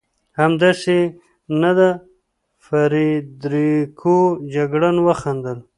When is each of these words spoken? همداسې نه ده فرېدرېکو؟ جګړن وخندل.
همداسې 0.39 0.97
نه 1.61 1.71
ده 1.77 1.89
فرېدرېکو؟ 2.65 4.17
جګړن 4.53 4.95
وخندل. 5.07 5.57